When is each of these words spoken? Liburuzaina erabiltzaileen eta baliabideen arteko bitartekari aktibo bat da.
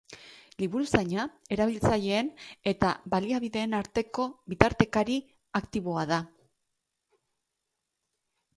Liburuzaina 0.61 1.25
erabiltzaileen 1.55 2.31
eta 2.71 2.89
baliabideen 3.15 3.77
arteko 3.81 4.27
bitartekari 4.55 5.19
aktibo 5.63 5.99
bat 6.01 6.11
da. 6.15 6.23